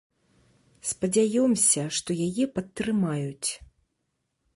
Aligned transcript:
Спадзяёмся, 0.91 1.83
што 1.97 2.15
яе 2.29 2.45
падтрымаюць. 2.57 3.49